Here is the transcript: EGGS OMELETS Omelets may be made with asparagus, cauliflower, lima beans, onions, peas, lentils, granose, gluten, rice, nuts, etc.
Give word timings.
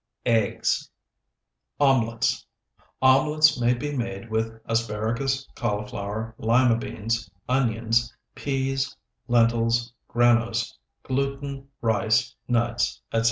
EGGS 0.25 0.89
OMELETS 1.79 2.47
Omelets 3.03 3.61
may 3.61 3.75
be 3.75 3.95
made 3.95 4.31
with 4.31 4.59
asparagus, 4.65 5.47
cauliflower, 5.53 6.33
lima 6.39 6.75
beans, 6.75 7.29
onions, 7.47 8.11
peas, 8.33 8.97
lentils, 9.27 9.93
granose, 10.09 10.73
gluten, 11.03 11.67
rice, 11.83 12.33
nuts, 12.47 12.99
etc. 13.13 13.19